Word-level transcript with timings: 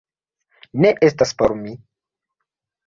Ne 0.85 0.91
estas 1.11 1.37
por 1.43 1.57
mi 1.63 1.77